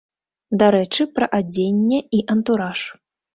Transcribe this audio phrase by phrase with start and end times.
[0.61, 2.81] Дарэчы, пра адзенне і антураж.